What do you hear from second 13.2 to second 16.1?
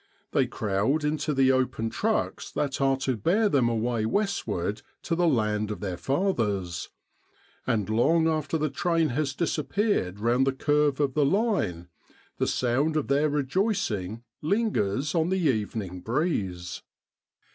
rejoicing lingers on the evening